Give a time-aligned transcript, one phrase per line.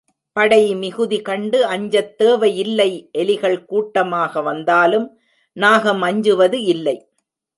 [0.35, 2.89] படை மிகுதி கண்டு அஞ்சத் தேவை இல்லை
[3.17, 5.07] எலிகள் கூட்டமாக வந்தாலும்
[5.57, 6.97] நாகம் அஞ்சுவது இல்லை.